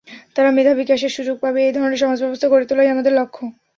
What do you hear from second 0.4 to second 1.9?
মেধা বিকাশের সুযোগ পাবে—এ